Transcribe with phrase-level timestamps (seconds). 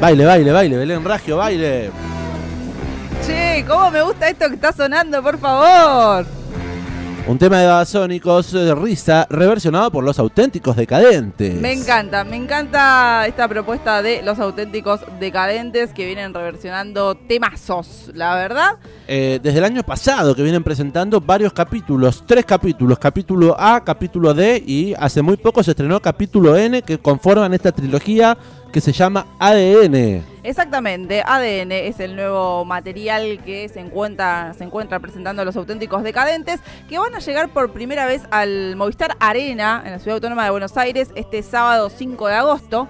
[0.00, 1.90] Baile, baile, baile, Belén Ragio, baile.
[3.26, 6.26] Che, ¿cómo me gusta esto que está sonando, por favor?
[7.28, 11.54] Un tema de Babasónicos, de risa, reversionado por los auténticos decadentes.
[11.54, 18.36] Me encanta, me encanta esta propuesta de los auténticos decadentes que vienen reversionando temazos, la
[18.36, 18.76] verdad.
[19.08, 24.32] Eh, desde el año pasado que vienen presentando varios capítulos, tres capítulos, capítulo A, capítulo
[24.32, 28.38] D y hace muy poco se estrenó capítulo N que conforman esta trilogía
[28.72, 30.24] que se llama ADN.
[30.42, 36.60] Exactamente, ADN es el nuevo material que se encuentra, se encuentra presentando los auténticos decadentes,
[36.88, 40.50] que van a llegar por primera vez al Movistar Arena en la Ciudad Autónoma de
[40.50, 42.86] Buenos Aires este sábado 5 de agosto.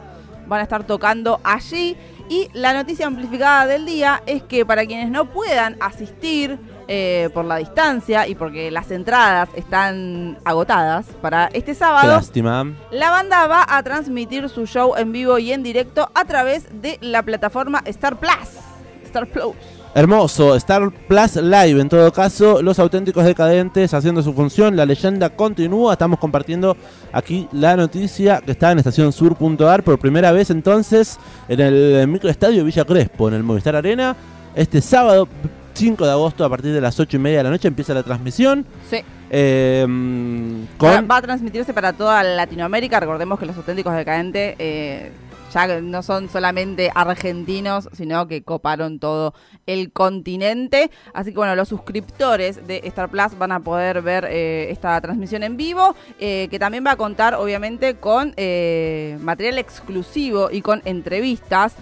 [0.47, 1.97] Van a estar tocando allí.
[2.29, 6.59] Y la noticia amplificada del día es que para quienes no puedan asistir
[6.89, 12.65] eh, por la distancia y porque las entradas están agotadas para este sábado, lástima.
[12.93, 16.99] la banda va a transmitir su show en vivo y en directo a través de
[17.01, 18.61] la plataforma Star Plus.
[19.05, 19.57] Star Plus.
[19.97, 25.31] Hermoso, Star Plus Live en todo caso, los auténticos decadentes haciendo su función, la leyenda
[25.31, 26.77] continúa, estamos compartiendo
[27.13, 32.85] aquí la noticia que está en estacionsur.ar por primera vez entonces en el microestadio Villa
[32.85, 34.15] Crespo, en el Movistar Arena,
[34.55, 35.29] este sábado
[35.77, 38.03] 5 de agosto a partir de las 8 y media de la noche empieza la
[38.03, 38.65] transmisión.
[38.89, 38.99] Sí.
[39.31, 43.01] Eh, Va, con va a transmitirse para toda Latinoamérica.
[43.01, 45.13] Recordemos que los auténticos decadentes eh,
[45.57, 49.33] ya no son solamente argentinos, sino que coparon todo
[49.67, 50.91] el continente.
[51.15, 55.43] Así que bueno, los suscriptores de Star Plus van a poder ver eh, esta transmisión
[55.43, 60.83] en vivo, eh, que también va a contar obviamente con eh, material exclusivo y con
[60.85, 61.75] entrevistas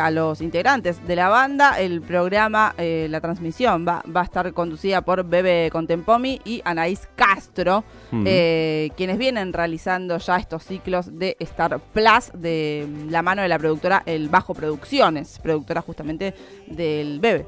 [0.00, 1.78] a los integrantes de la banda.
[1.78, 7.84] El programa, la transmisión va, va a estar conducida por Bebe Contempomi y Anaís Castro,
[8.10, 14.02] quienes vienen realizando ya estos ciclos de Star Plus de la mano de la productora
[14.06, 16.34] El Bajo Producciones, productora justamente
[16.66, 17.46] del Bebe.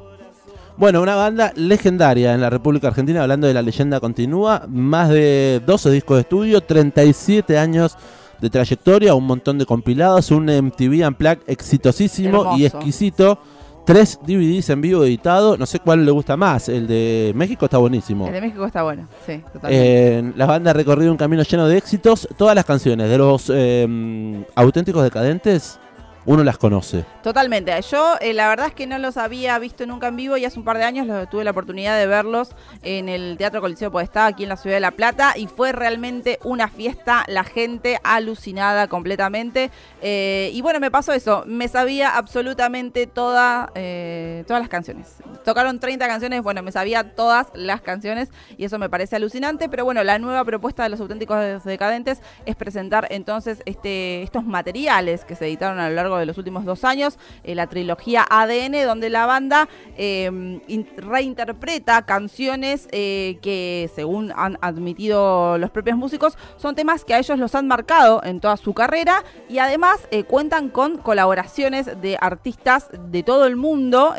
[0.77, 5.63] Bueno, una banda legendaria en la República Argentina, hablando de la leyenda continúa, más de
[5.65, 7.97] 12 discos de estudio, 37 años
[8.41, 13.39] de trayectoria, un montón de compilados, un MTV Unplugged exitosísimo y exquisito,
[13.85, 17.79] tres DVDs en vivo editado, no sé cuál le gusta más, el de México está
[17.79, 18.27] buenísimo.
[18.27, 20.19] El de México está bueno, sí, totalmente.
[20.19, 23.51] Eh, la banda ha recorrido un camino lleno de éxitos, todas las canciones de los
[23.55, 25.79] eh, auténticos decadentes,
[26.25, 27.05] uno las conoce.
[27.23, 27.73] Totalmente.
[27.83, 30.59] Yo eh, la verdad es que no los había visto nunca en vivo y hace
[30.59, 32.51] un par de años los, tuve la oportunidad de verlos
[32.83, 36.39] en el Teatro Coliseo Podestá aquí en la ciudad de La Plata y fue realmente
[36.45, 39.71] una fiesta, la gente alucinada completamente.
[40.01, 45.17] Eh, y bueno, me pasó eso, me sabía absolutamente toda, eh, todas las canciones.
[45.45, 49.85] Tocaron 30 canciones, bueno, me sabía todas las canciones y eso me parece alucinante, pero
[49.85, 55.35] bueno, la nueva propuesta de los auténticos decadentes es presentar entonces este, estos materiales que
[55.35, 59.11] se editaron a lo largo de los últimos dos años, eh, la trilogía ADN, donde
[59.11, 67.05] la banda in- reinterpreta canciones eh, que, según han admitido los propios músicos, son temas
[67.05, 70.99] que a ellos los han marcado en toda su carrera y además eh, cuentan con
[70.99, 74.15] colaboraciones de artistas de todo el mundo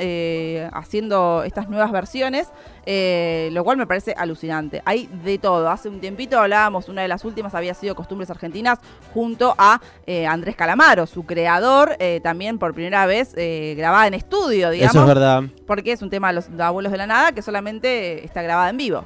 [0.71, 2.47] haciendo estas nuevas versiones.
[2.85, 4.81] lo cual me parece alucinante.
[4.85, 5.69] Hay de todo.
[5.69, 8.79] Hace un tiempito hablábamos, una de las últimas había sido Costumbres Argentinas
[9.13, 9.79] junto a
[10.27, 14.95] Andrés Calamaro, su creador, eh, también por primera vez eh, grabada en estudio, digamos.
[14.95, 15.43] Eso es verdad.
[15.65, 18.77] Porque es un tema de los abuelos de la nada que solamente está grabada en
[18.77, 19.03] vivo.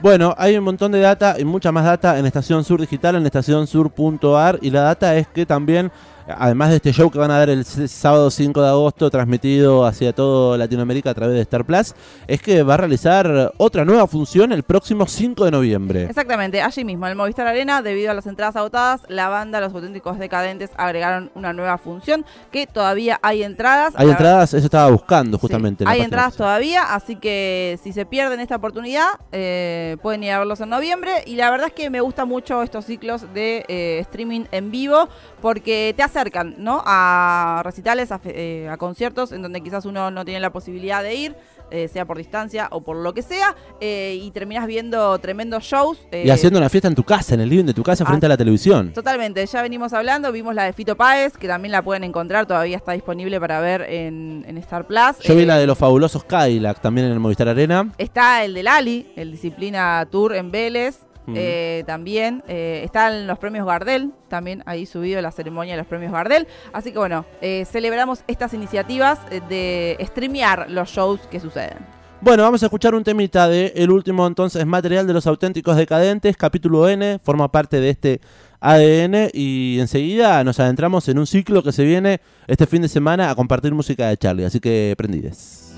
[0.00, 3.24] Bueno, hay un montón de data y mucha más data en Estación Sur Digital, en
[3.24, 5.90] estacionsur.ar y la data es que también,
[6.28, 10.12] además de este show que van a dar el sábado 5 de agosto transmitido hacia
[10.12, 11.94] todo Latinoamérica a través de Star Plus,
[12.26, 16.04] es que va a realizar otra nueva función el próximo 5 de noviembre.
[16.04, 19.74] Exactamente, allí mismo, en el Movistar Arena, debido a las entradas agotadas, la banda Los
[19.74, 23.94] Auténticos Decadentes agregaron una nueva función que todavía hay entradas.
[23.96, 25.84] Hay entradas, eso estaba buscando justamente.
[25.86, 30.60] hay entradas todavía, así que si se pierden esta oportunidad, eh, pueden ir a verlos
[30.60, 31.22] en noviembre.
[31.26, 35.08] Y la verdad es que me gustan mucho estos ciclos de eh, streaming en vivo
[35.40, 36.82] porque te acercan ¿no?
[36.86, 41.14] a recitales, a, eh, a conciertos en donde quizás uno no tiene la posibilidad de
[41.14, 41.36] ir,
[41.70, 45.98] eh, sea por distancia o por lo que sea, eh, y terminas viendo tremendos shows.
[46.12, 48.26] Y eh, haciendo una fiesta en tu casa, en el living de tu casa, frente
[48.26, 48.28] Ah.
[48.28, 48.92] a la televisión.
[48.92, 52.76] Totalmente, ya venimos hablando, vimos la de Fito Páez, que también la pueden encontrar, todavía
[52.76, 55.18] está disponible para ver en, en Star Plus.
[55.22, 57.92] Yo vi Eh, la de los fabulosos Cadillac también en el Movistar Arena.
[57.98, 61.00] Está el del Ali, el Disciplina Tour en Vélez.
[61.34, 66.12] Eh, también eh, están los premios Gardel, también ahí subido la ceremonia de los premios
[66.12, 66.46] Gardel.
[66.72, 69.18] Así que bueno, eh, celebramos estas iniciativas
[69.48, 71.78] de streamear los shows que suceden.
[72.20, 76.36] Bueno, vamos a escuchar un temita de el último entonces material de los auténticos decadentes,
[76.36, 78.20] capítulo N, forma parte de este
[78.60, 83.30] ADN y enseguida nos adentramos en un ciclo que se viene este fin de semana
[83.30, 85.74] a compartir música de Charlie, así que prendides.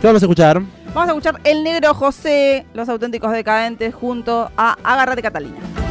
[0.00, 0.81] ¿Qué vamos a escuchar?
[0.94, 5.81] Vamos a escuchar El Negro José, Los Auténticos Decadentes, junto a Agarrate Catalina.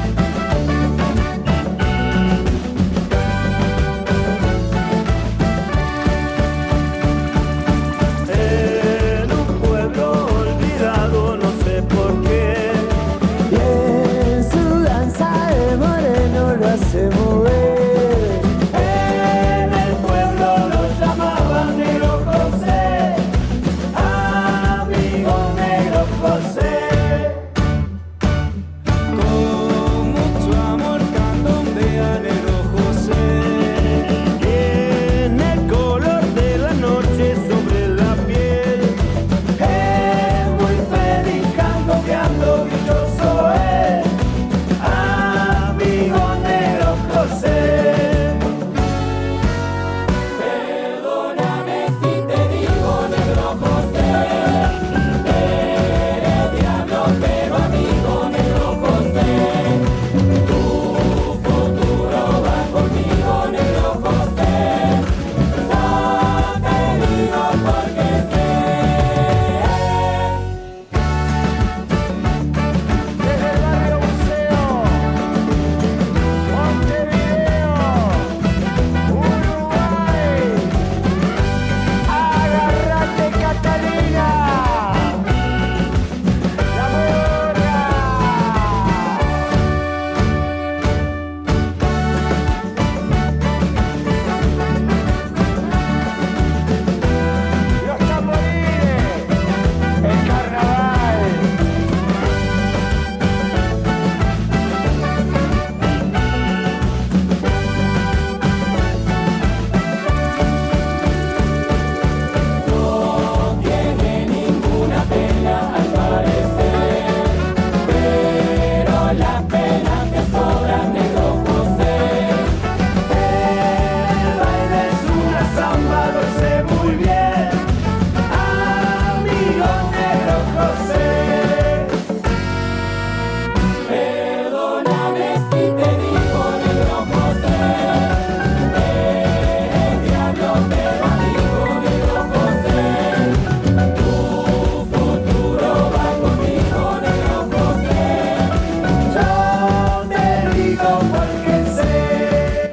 [26.31, 26.60] Joseph.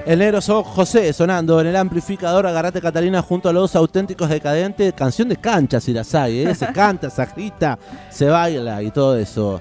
[0.08, 4.94] El negro son José sonando en el amplificador Agarrate Catalina junto a los auténticos decadentes.
[4.94, 6.54] Canción de cancha, si la hay, ¿eh?
[6.54, 7.78] se canta, se agita,
[8.08, 9.60] se baila y todo eso.